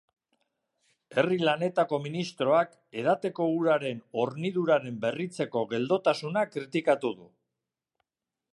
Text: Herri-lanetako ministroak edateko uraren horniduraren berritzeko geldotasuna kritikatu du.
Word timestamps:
Herri-lanetako 1.15 1.99
ministroak 2.05 2.73
edateko 3.01 3.47
uraren 3.59 4.01
horniduraren 4.23 4.97
berritzeko 5.05 5.63
geldotasuna 5.75 6.47
kritikatu 6.57 7.13
du. 7.21 7.29